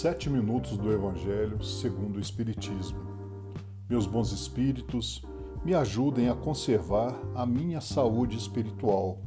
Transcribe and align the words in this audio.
Sete 0.00 0.30
minutos 0.30 0.78
do 0.78 0.90
Evangelho 0.90 1.62
segundo 1.62 2.16
o 2.16 2.20
Espiritismo. 2.20 3.00
Meus 3.86 4.06
bons 4.06 4.32
espíritos, 4.32 5.22
me 5.62 5.74
ajudem 5.74 6.30
a 6.30 6.34
conservar 6.34 7.14
a 7.34 7.44
minha 7.44 7.82
saúde 7.82 8.34
espiritual. 8.34 9.18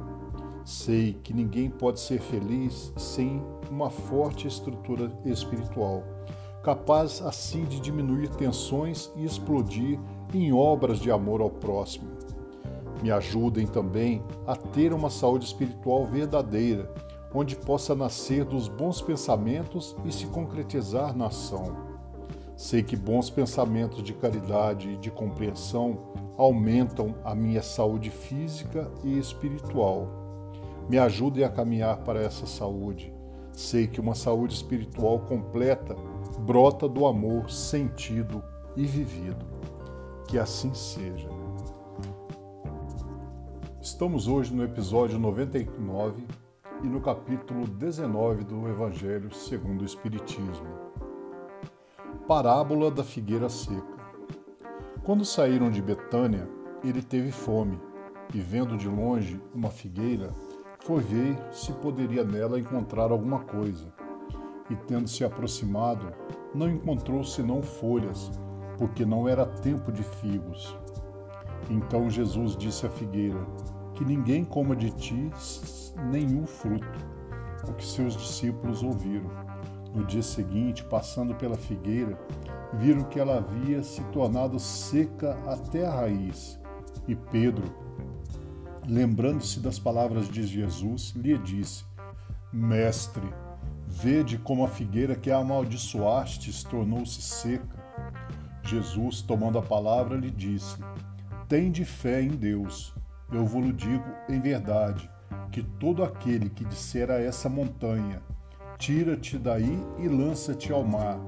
Sei 0.64 1.12
que 1.22 1.32
ninguém 1.32 1.70
pode 1.70 2.00
ser 2.00 2.20
feliz 2.20 2.92
sem 2.96 3.40
uma 3.70 3.88
forte 3.88 4.48
estrutura 4.48 5.12
espiritual, 5.24 6.02
capaz 6.64 7.22
assim 7.22 7.64
de 7.66 7.78
diminuir 7.78 8.28
tensões 8.30 9.12
e 9.14 9.24
explodir 9.24 10.00
em 10.34 10.52
obras 10.52 10.98
de 10.98 11.08
amor 11.08 11.40
ao 11.40 11.50
próximo. 11.50 12.10
Me 13.00 13.12
ajudem 13.12 13.64
também 13.64 14.24
a 14.44 14.56
ter 14.56 14.92
uma 14.92 15.08
saúde 15.08 15.44
espiritual 15.44 16.04
verdadeira 16.04 16.92
onde 17.34 17.56
possa 17.56 17.94
nascer 17.94 18.44
dos 18.44 18.68
bons 18.68 19.02
pensamentos 19.02 19.96
e 20.04 20.12
se 20.12 20.26
concretizar 20.26 21.16
na 21.16 21.26
ação. 21.26 21.94
Sei 22.56 22.82
que 22.84 22.96
bons 22.96 23.28
pensamentos 23.28 24.02
de 24.02 24.12
caridade 24.12 24.90
e 24.90 24.96
de 24.96 25.10
compreensão 25.10 25.98
aumentam 26.36 27.16
a 27.24 27.34
minha 27.34 27.62
saúde 27.62 28.10
física 28.10 28.88
e 29.02 29.18
espiritual. 29.18 30.08
Me 30.88 30.96
ajudem 30.98 31.42
a 31.42 31.48
caminhar 31.48 31.98
para 31.98 32.22
essa 32.22 32.46
saúde. 32.46 33.12
Sei 33.52 33.88
que 33.88 34.00
uma 34.00 34.14
saúde 34.14 34.54
espiritual 34.54 35.18
completa 35.20 35.96
brota 36.38 36.88
do 36.88 37.06
amor 37.06 37.50
sentido 37.50 38.42
e 38.76 38.84
vivido. 38.84 39.44
Que 40.28 40.38
assim 40.38 40.72
seja. 40.74 41.28
Estamos 43.80 44.28
hoje 44.28 44.54
no 44.54 44.62
episódio 44.62 45.18
99 45.18 46.24
e 46.84 46.86
no 46.86 47.00
capítulo 47.00 47.66
19 47.66 48.44
do 48.44 48.68
Evangelho 48.68 49.34
segundo 49.34 49.80
o 49.80 49.84
Espiritismo. 49.86 50.68
Parábola 52.28 52.90
da 52.90 53.02
figueira 53.02 53.48
seca. 53.48 53.94
Quando 55.02 55.24
saíram 55.24 55.70
de 55.70 55.80
Betânia, 55.80 56.46
ele 56.84 57.00
teve 57.00 57.32
fome 57.32 57.80
e, 58.34 58.38
vendo 58.38 58.76
de 58.76 58.86
longe 58.86 59.40
uma 59.54 59.70
figueira, 59.70 60.30
foi 60.80 61.00
ver 61.00 61.38
se 61.50 61.72
poderia 61.72 62.22
nela 62.22 62.60
encontrar 62.60 63.10
alguma 63.10 63.40
coisa. 63.40 63.90
E, 64.68 64.76
tendo 64.76 65.08
se 65.08 65.24
aproximado, 65.24 66.12
não 66.54 66.68
encontrou 66.68 67.24
senão 67.24 67.62
folhas, 67.62 68.30
porque 68.76 69.06
não 69.06 69.26
era 69.26 69.46
tempo 69.46 69.90
de 69.90 70.02
figos. 70.02 70.76
Então 71.70 72.10
Jesus 72.10 72.54
disse 72.54 72.84
à 72.84 72.90
figueira: 72.90 73.40
Que 73.94 74.04
ninguém 74.04 74.44
coma 74.44 74.76
de 74.76 74.90
ti 74.90 75.30
nenhum 76.02 76.46
fruto, 76.46 76.86
o 77.68 77.72
que 77.72 77.84
seus 77.84 78.16
discípulos 78.16 78.82
ouviram. 78.82 79.30
No 79.94 80.04
dia 80.04 80.22
seguinte, 80.22 80.84
passando 80.84 81.34
pela 81.34 81.56
figueira, 81.56 82.18
viram 82.72 83.04
que 83.04 83.20
ela 83.20 83.38
havia 83.38 83.82
se 83.82 84.02
tornado 84.04 84.58
seca 84.58 85.38
até 85.46 85.86
a 85.86 85.94
raiz. 85.94 86.58
E 87.06 87.14
Pedro, 87.14 87.64
lembrando-se 88.86 89.60
das 89.60 89.78
palavras 89.78 90.28
de 90.28 90.44
Jesus, 90.44 91.12
lhe 91.14 91.38
disse: 91.38 91.84
Mestre, 92.52 93.32
vede 93.86 94.36
como 94.38 94.64
a 94.64 94.68
figueira 94.68 95.14
que 95.14 95.30
amaldiçoastes 95.30 96.64
tornou-se 96.64 97.22
seca. 97.22 97.84
Jesus, 98.64 99.22
tomando 99.22 99.58
a 99.58 99.62
palavra, 99.62 100.16
lhe 100.16 100.30
disse: 100.30 100.76
Tende 101.48 101.84
fé 101.84 102.20
em 102.20 102.30
Deus. 102.30 102.92
Eu 103.32 103.46
vos 103.46 103.74
digo 103.76 104.04
em 104.28 104.40
verdade 104.40 105.13
que 105.50 105.62
todo 105.62 106.02
aquele 106.02 106.48
que 106.50 106.64
disser 106.64 107.10
a 107.10 107.20
essa 107.20 107.48
montanha: 107.48 108.22
Tira-te 108.78 109.38
daí 109.38 109.78
e 109.98 110.08
lança-te 110.08 110.72
ao 110.72 110.84
mar, 110.84 111.18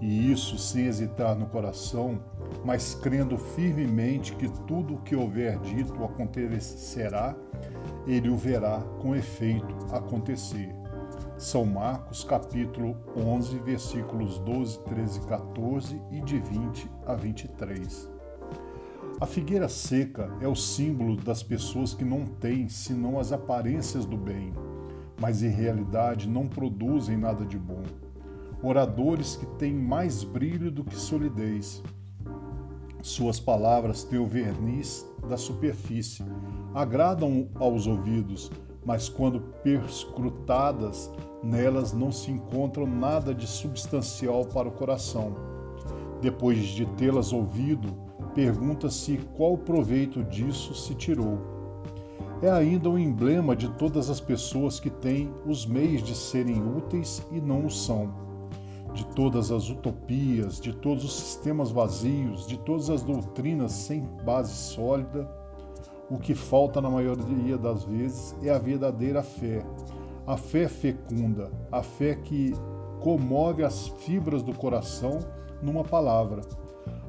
e 0.00 0.32
isso 0.32 0.58
sem 0.58 0.86
hesitar 0.86 1.36
no 1.36 1.46
coração, 1.46 2.20
mas 2.64 2.94
crendo 2.94 3.36
firmemente 3.38 4.34
que 4.34 4.48
tudo 4.66 4.94
o 4.94 5.02
que 5.02 5.14
houver 5.14 5.58
dito 5.60 6.04
acontecerá, 6.04 7.34
ele 8.06 8.28
o 8.28 8.36
verá 8.36 8.80
com 9.00 9.14
efeito 9.14 9.74
acontecer. 9.92 10.74
São 11.38 11.66
Marcos 11.66 12.24
capítulo 12.24 12.96
11, 13.14 13.58
versículos 13.58 14.38
12, 14.38 14.78
13 14.84 15.20
e 15.20 15.26
14 15.26 16.02
e 16.10 16.20
de 16.22 16.38
20 16.38 16.90
a 17.06 17.14
23. 17.14 18.15
A 19.18 19.24
figueira 19.24 19.66
seca 19.66 20.30
é 20.42 20.46
o 20.46 20.54
símbolo 20.54 21.16
das 21.16 21.42
pessoas 21.42 21.94
que 21.94 22.04
não 22.04 22.26
têm 22.26 22.68
senão 22.68 23.18
as 23.18 23.32
aparências 23.32 24.04
do 24.04 24.14
bem, 24.14 24.52
mas 25.18 25.42
em 25.42 25.48
realidade 25.48 26.28
não 26.28 26.46
produzem 26.46 27.16
nada 27.16 27.42
de 27.42 27.58
bom. 27.58 27.82
Oradores 28.62 29.34
que 29.34 29.46
têm 29.58 29.72
mais 29.72 30.22
brilho 30.22 30.70
do 30.70 30.84
que 30.84 30.94
solidez. 30.94 31.82
Suas 33.00 33.40
palavras 33.40 34.04
têm 34.04 34.18
o 34.18 34.26
verniz 34.26 35.06
da 35.26 35.38
superfície, 35.38 36.22
agradam 36.74 37.48
aos 37.54 37.86
ouvidos, 37.86 38.52
mas 38.84 39.08
quando 39.08 39.40
perscrutadas, 39.62 41.10
nelas 41.42 41.94
não 41.94 42.12
se 42.12 42.30
encontra 42.30 42.86
nada 42.86 43.34
de 43.34 43.46
substancial 43.46 44.44
para 44.44 44.68
o 44.68 44.72
coração. 44.72 45.34
Depois 46.20 46.58
de 46.58 46.84
tê-las 46.84 47.32
ouvido, 47.32 48.05
pergunta-se 48.36 49.16
qual 49.34 49.56
proveito 49.56 50.22
disso 50.22 50.74
se 50.74 50.94
tirou. 50.94 51.38
É 52.42 52.50
ainda 52.50 52.90
um 52.90 52.98
emblema 52.98 53.56
de 53.56 53.66
todas 53.76 54.10
as 54.10 54.20
pessoas 54.20 54.78
que 54.78 54.90
têm 54.90 55.32
os 55.46 55.64
meios 55.64 56.02
de 56.02 56.14
serem 56.14 56.62
úteis 56.62 57.26
e 57.32 57.40
não 57.40 57.64
o 57.64 57.70
são, 57.70 58.12
de 58.92 59.06
todas 59.06 59.50
as 59.50 59.70
utopias, 59.70 60.60
de 60.60 60.74
todos 60.74 61.02
os 61.02 61.14
sistemas 61.14 61.70
vazios, 61.70 62.46
de 62.46 62.58
todas 62.58 62.90
as 62.90 63.02
doutrinas 63.02 63.72
sem 63.72 64.02
base 64.22 64.52
sólida. 64.52 65.26
O 66.10 66.18
que 66.18 66.34
falta 66.34 66.78
na 66.78 66.90
maioria 66.90 67.56
das 67.56 67.84
vezes 67.84 68.36
é 68.42 68.50
a 68.50 68.58
verdadeira 68.58 69.22
fé, 69.22 69.64
a 70.26 70.36
fé 70.36 70.68
fecunda, 70.68 71.50
a 71.72 71.82
fé 71.82 72.14
que 72.14 72.52
comove 73.00 73.64
as 73.64 73.88
fibras 73.88 74.42
do 74.42 74.52
coração 74.52 75.20
numa 75.62 75.82
palavra 75.82 76.42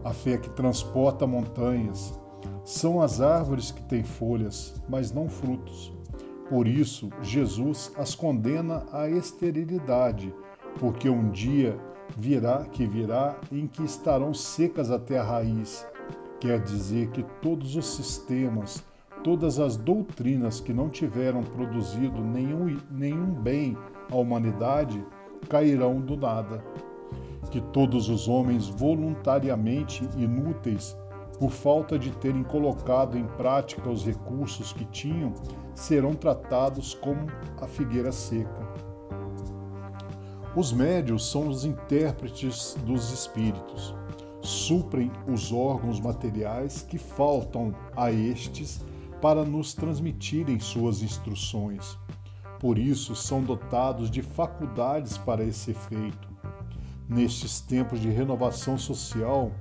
a 0.07 0.13
fé 0.13 0.37
que 0.37 0.49
transporta 0.49 1.27
montanhas. 1.27 2.17
São 2.63 3.01
as 3.01 3.19
árvores 3.19 3.71
que 3.71 3.81
têm 3.83 4.03
folhas, 4.03 4.81
mas 4.87 5.11
não 5.11 5.27
frutos. 5.27 5.93
Por 6.49 6.65
isso, 6.65 7.09
Jesus 7.21 7.91
as 7.97 8.15
condena 8.15 8.85
à 8.93 9.09
esterilidade, 9.09 10.33
porque 10.79 11.09
um 11.09 11.29
dia 11.29 11.77
virá 12.17 12.63
que 12.63 12.85
virá 12.85 13.37
em 13.51 13.67
que 13.67 13.83
estarão 13.83 14.33
secas 14.33 14.89
até 14.89 15.19
a 15.19 15.23
raiz. 15.23 15.85
Quer 16.39 16.61
dizer 16.61 17.09
que 17.09 17.23
todos 17.41 17.75
os 17.75 17.85
sistemas, 17.85 18.81
todas 19.25 19.59
as 19.59 19.75
doutrinas 19.75 20.61
que 20.61 20.71
não 20.71 20.87
tiveram 20.87 21.43
produzido 21.43 22.21
nenhum, 22.21 22.77
nenhum 22.89 23.33
bem 23.33 23.77
à 24.09 24.15
humanidade 24.15 25.05
cairão 25.49 25.99
do 25.99 26.15
nada 26.15 26.63
que 27.47 27.61
todos 27.61 28.09
os 28.09 28.27
homens 28.27 28.67
voluntariamente 28.67 30.07
inúteis, 30.17 30.97
por 31.39 31.51
falta 31.51 31.97
de 31.97 32.11
terem 32.11 32.43
colocado 32.43 33.17
em 33.17 33.25
prática 33.25 33.89
os 33.89 34.05
recursos 34.05 34.73
que 34.73 34.85
tinham, 34.85 35.33
serão 35.75 36.13
tratados 36.13 36.93
como 36.93 37.27
a 37.61 37.67
figueira 37.67 38.11
seca. 38.11 38.67
Os 40.55 40.73
médios 40.73 41.29
são 41.29 41.47
os 41.47 41.65
intérpretes 41.65 42.75
dos 42.85 43.11
espíritos, 43.11 43.95
suprem 44.41 45.11
os 45.31 45.51
órgãos 45.51 45.99
materiais 45.99 46.81
que 46.81 46.97
faltam 46.97 47.75
a 47.95 48.11
estes 48.11 48.83
para 49.21 49.43
nos 49.43 49.73
transmitirem 49.73 50.59
suas 50.59 51.03
instruções. 51.03 51.97
Por 52.59 52.79
isso, 52.79 53.15
são 53.15 53.43
dotados 53.43 54.09
de 54.09 54.23
faculdades 54.23 55.17
para 55.17 55.43
esse 55.43 55.71
efeito 55.71 56.36
nestes 57.07 57.61
tempos 57.61 57.99
de 57.99 58.09
renovação 58.09 58.77
social, 58.77 59.51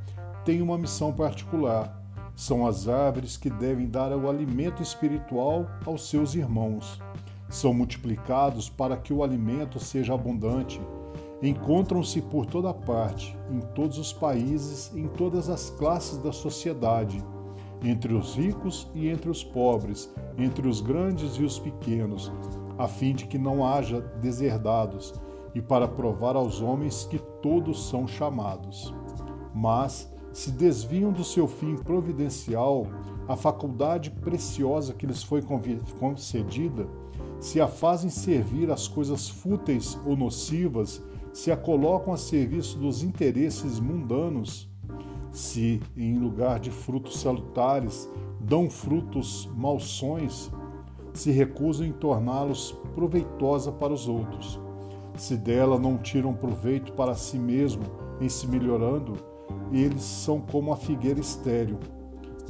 tem 0.44 0.62
uma 0.62 0.78
missão 0.78 1.12
particular. 1.12 2.02
São 2.34 2.66
as 2.66 2.86
árvores 2.86 3.36
que 3.36 3.48
devem 3.48 3.88
dar 3.88 4.12
o 4.12 4.28
alimento 4.28 4.82
espiritual 4.82 5.66
aos 5.84 6.08
seus 6.08 6.34
irmãos. 6.34 7.00
São 7.48 7.72
multiplicados 7.72 8.68
para 8.68 8.96
que 8.96 9.12
o 9.12 9.22
alimento 9.22 9.78
seja 9.78 10.14
abundante. 10.14 10.80
Encontram-se 11.42 12.20
por 12.20 12.46
toda 12.46 12.74
parte, 12.74 13.36
em 13.50 13.60
todos 13.74 13.98
os 13.98 14.12
países, 14.12 14.94
em 14.94 15.06
todas 15.06 15.48
as 15.48 15.70
classes 15.70 16.18
da 16.18 16.32
sociedade, 16.32 17.22
entre 17.82 18.14
os 18.14 18.34
ricos 18.34 18.90
e 18.94 19.08
entre 19.08 19.30
os 19.30 19.44
pobres, 19.44 20.12
entre 20.38 20.66
os 20.66 20.80
grandes 20.80 21.36
e 21.36 21.42
os 21.42 21.58
pequenos, 21.58 22.32
a 22.78 22.88
fim 22.88 23.14
de 23.14 23.26
que 23.26 23.38
não 23.38 23.66
haja 23.66 24.00
deserdados 24.20 25.14
e 25.56 25.62
para 25.62 25.88
provar 25.88 26.36
aos 26.36 26.60
homens 26.60 27.06
que 27.06 27.18
todos 27.40 27.88
são 27.88 28.06
chamados. 28.06 28.92
Mas, 29.54 30.12
se 30.30 30.50
desviam 30.50 31.10
do 31.10 31.24
seu 31.24 31.48
fim 31.48 31.76
providencial, 31.76 32.86
a 33.26 33.34
faculdade 33.36 34.10
preciosa 34.10 34.92
que 34.92 35.06
lhes 35.06 35.22
foi 35.22 35.42
concedida, 35.98 36.86
se 37.40 37.58
a 37.58 37.66
fazem 37.66 38.10
servir 38.10 38.70
às 38.70 38.86
coisas 38.86 39.30
fúteis 39.30 39.98
ou 40.04 40.14
nocivas, 40.14 41.02
se 41.32 41.50
a 41.50 41.56
colocam 41.56 42.12
a 42.12 42.18
serviço 42.18 42.78
dos 42.78 43.02
interesses 43.02 43.80
mundanos, 43.80 44.68
se, 45.32 45.80
em 45.96 46.18
lugar 46.18 46.60
de 46.60 46.70
frutos 46.70 47.18
salutares, 47.18 48.06
dão 48.38 48.68
frutos 48.68 49.48
malsões, 49.56 50.50
se 51.14 51.30
recusam 51.30 51.86
em 51.86 51.92
torná-los 51.92 52.72
proveitosa 52.94 53.72
para 53.72 53.94
os 53.94 54.06
outros, 54.06 54.60
se 55.22 55.36
dela 55.36 55.78
não 55.78 55.96
tiram 55.98 56.34
proveito 56.34 56.92
para 56.92 57.14
si 57.14 57.38
mesmo 57.38 57.82
em 58.20 58.28
se 58.28 58.46
melhorando, 58.46 59.14
eles 59.72 60.02
são 60.02 60.40
como 60.40 60.72
a 60.72 60.76
figueira 60.76 61.20
estéril. 61.20 61.78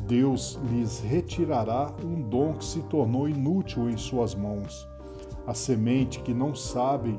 Deus 0.07 0.59
lhes 0.71 1.01
retirará 1.01 1.93
um 2.05 2.21
dom 2.23 2.55
que 2.55 2.65
se 2.65 2.83
tornou 2.83 3.29
inútil 3.29 3.91
em 3.91 3.97
suas 3.97 4.35
mãos, 4.35 4.89
a 5.47 5.55
semente 5.55 6.21
que 6.21 6.33
não 6.33 6.55
sabem 6.55 7.19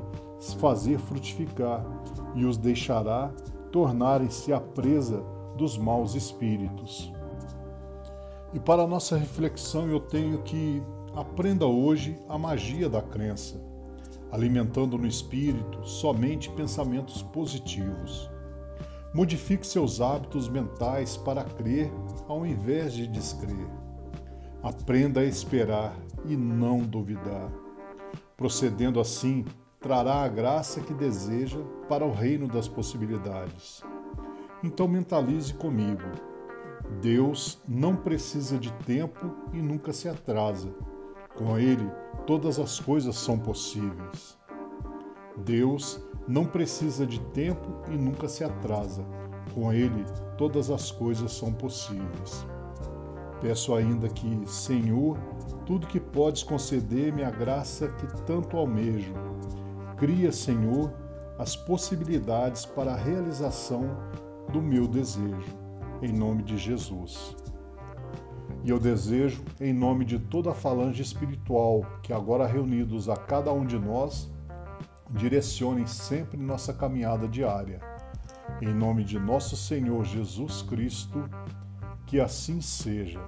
fazer 0.58 0.98
frutificar, 0.98 1.84
e 2.34 2.44
os 2.44 2.56
deixará 2.56 3.30
tornarem-se 3.72 4.52
a 4.52 4.60
presa 4.60 5.22
dos 5.56 5.76
maus 5.76 6.14
espíritos. 6.14 7.12
E 8.54 8.60
para 8.60 8.82
a 8.82 8.86
nossa 8.86 9.16
reflexão, 9.16 9.88
eu 9.88 10.00
tenho 10.00 10.42
que 10.42 10.82
aprenda 11.14 11.66
hoje 11.66 12.16
a 12.28 12.38
magia 12.38 12.88
da 12.88 13.02
crença, 13.02 13.60
alimentando 14.30 14.98
no 14.98 15.06
espírito 15.06 15.84
somente 15.86 16.50
pensamentos 16.50 17.22
positivos. 17.22 18.30
Modifique 19.14 19.66
seus 19.66 20.00
hábitos 20.00 20.48
mentais 20.48 21.16
para 21.16 21.42
crer 21.42 21.90
ao 22.26 22.44
invés 22.44 22.92
de 22.92 23.06
descrer. 23.06 23.66
Aprenda 24.62 25.20
a 25.20 25.24
esperar 25.24 25.96
e 26.24 26.36
não 26.36 26.80
duvidar. 26.80 27.50
Procedendo 28.36 29.00
assim, 29.00 29.44
trará 29.80 30.22
a 30.22 30.28
graça 30.28 30.80
que 30.80 30.92
deseja 30.92 31.58
para 31.88 32.04
o 32.04 32.12
reino 32.12 32.46
das 32.46 32.68
possibilidades. 32.68 33.82
Então 34.62 34.86
mentalize 34.86 35.54
comigo. 35.54 36.02
Deus 37.00 37.58
não 37.66 37.96
precisa 37.96 38.58
de 38.58 38.72
tempo 38.84 39.34
e 39.52 39.58
nunca 39.58 39.92
se 39.92 40.08
atrasa. 40.08 40.68
Com 41.38 41.56
Ele, 41.56 41.88
todas 42.26 42.58
as 42.58 42.80
coisas 42.80 43.16
são 43.16 43.38
possíveis. 43.38 44.36
Deus 45.36 46.04
não 46.26 46.44
precisa 46.44 47.06
de 47.06 47.20
tempo 47.20 47.80
e 47.88 47.96
nunca 47.96 48.26
se 48.26 48.42
atrasa. 48.42 49.04
Com 49.54 49.72
Ele, 49.72 50.04
todas 50.36 50.68
as 50.68 50.90
coisas 50.90 51.30
são 51.30 51.52
possíveis. 51.52 52.44
Peço 53.40 53.72
ainda 53.72 54.08
que, 54.08 54.42
Senhor, 54.46 55.16
tudo 55.64 55.86
que 55.86 56.00
podes 56.00 56.42
conceder-me 56.42 57.22
a 57.22 57.30
graça 57.30 57.86
que 57.86 58.06
tanto 58.24 58.56
almejo. 58.56 59.14
Cria, 59.96 60.32
Senhor, 60.32 60.92
as 61.38 61.54
possibilidades 61.54 62.66
para 62.66 62.94
a 62.94 62.96
realização 62.96 63.96
do 64.52 64.60
meu 64.60 64.88
desejo. 64.88 65.56
Em 66.02 66.12
nome 66.12 66.42
de 66.42 66.58
Jesus. 66.58 67.36
E 68.68 68.70
eu 68.70 68.78
desejo, 68.78 69.42
em 69.58 69.72
nome 69.72 70.04
de 70.04 70.18
toda 70.18 70.50
a 70.50 70.54
falange 70.54 71.00
espiritual 71.00 71.86
que 72.02 72.12
agora 72.12 72.46
reunidos 72.46 73.08
a 73.08 73.16
cada 73.16 73.50
um 73.50 73.64
de 73.64 73.78
nós, 73.78 74.30
direcionem 75.10 75.86
sempre 75.86 76.36
nossa 76.36 76.74
caminhada 76.74 77.26
diária. 77.26 77.80
Em 78.60 78.74
nome 78.74 79.04
de 79.04 79.18
nosso 79.18 79.56
Senhor 79.56 80.04
Jesus 80.04 80.60
Cristo, 80.60 81.30
que 82.06 82.20
assim 82.20 82.60
seja. 82.60 83.26